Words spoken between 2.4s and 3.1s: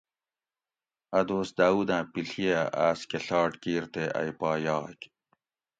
ھہ آس